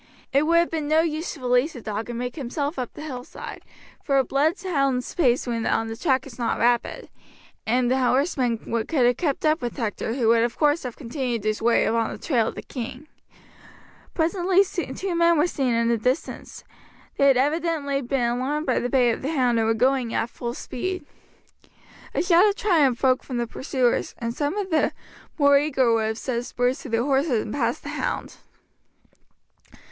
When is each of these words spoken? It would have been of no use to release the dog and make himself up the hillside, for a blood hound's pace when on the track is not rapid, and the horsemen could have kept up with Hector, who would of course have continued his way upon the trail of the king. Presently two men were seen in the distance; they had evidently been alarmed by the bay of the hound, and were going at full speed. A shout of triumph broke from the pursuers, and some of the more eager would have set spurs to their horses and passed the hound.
It 0.33 0.47
would 0.47 0.57
have 0.57 0.71
been 0.71 0.85
of 0.85 0.89
no 0.89 1.01
use 1.01 1.35
to 1.35 1.39
release 1.41 1.73
the 1.73 1.81
dog 1.81 2.09
and 2.09 2.17
make 2.17 2.35
himself 2.35 2.79
up 2.79 2.91
the 2.95 3.03
hillside, 3.03 3.61
for 4.03 4.17
a 4.17 4.23
blood 4.23 4.55
hound's 4.63 5.13
pace 5.13 5.45
when 5.45 5.67
on 5.67 5.89
the 5.89 5.95
track 5.95 6.25
is 6.25 6.39
not 6.39 6.57
rapid, 6.57 7.07
and 7.67 7.91
the 7.91 7.99
horsemen 7.99 8.57
could 8.87 9.05
have 9.05 9.17
kept 9.17 9.45
up 9.45 9.61
with 9.61 9.77
Hector, 9.77 10.15
who 10.15 10.29
would 10.29 10.41
of 10.41 10.57
course 10.57 10.81
have 10.81 10.95
continued 10.95 11.43
his 11.43 11.61
way 11.61 11.85
upon 11.85 12.09
the 12.11 12.17
trail 12.17 12.47
of 12.47 12.55
the 12.55 12.63
king. 12.63 13.09
Presently 14.15 14.63
two 14.65 15.13
men 15.13 15.37
were 15.37 15.45
seen 15.45 15.75
in 15.75 15.87
the 15.89 15.97
distance; 15.99 16.63
they 17.19 17.27
had 17.27 17.37
evidently 17.37 18.01
been 18.01 18.27
alarmed 18.39 18.65
by 18.65 18.79
the 18.79 18.89
bay 18.89 19.11
of 19.11 19.21
the 19.21 19.33
hound, 19.35 19.59
and 19.59 19.67
were 19.67 19.75
going 19.75 20.15
at 20.15 20.31
full 20.31 20.55
speed. 20.55 21.05
A 22.15 22.23
shout 22.23 22.47
of 22.49 22.55
triumph 22.55 22.99
broke 23.01 23.21
from 23.21 23.37
the 23.37 23.45
pursuers, 23.45 24.15
and 24.17 24.33
some 24.33 24.57
of 24.57 24.71
the 24.71 24.93
more 25.37 25.59
eager 25.59 25.93
would 25.93 26.07
have 26.07 26.17
set 26.17 26.43
spurs 26.43 26.79
to 26.79 26.89
their 26.89 27.03
horses 27.03 27.43
and 27.43 27.53
passed 27.53 27.83
the 27.83 27.89
hound. 27.89 28.37